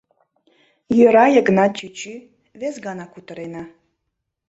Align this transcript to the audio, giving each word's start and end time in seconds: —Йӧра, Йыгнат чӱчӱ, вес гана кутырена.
—Йӧра, 0.97 1.25
Йыгнат 1.35 1.71
чӱчӱ, 1.77 2.15
вес 2.59 2.75
гана 2.85 3.05
кутырена. 3.13 3.63